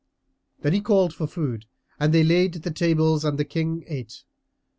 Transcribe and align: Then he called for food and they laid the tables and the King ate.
Then 0.61 0.73
he 0.73 0.81
called 0.81 1.13
for 1.13 1.27
food 1.27 1.67
and 1.99 2.11
they 2.11 2.23
laid 2.23 2.53
the 2.55 2.71
tables 2.71 3.23
and 3.23 3.37
the 3.37 3.45
King 3.45 3.83
ate. 3.85 4.23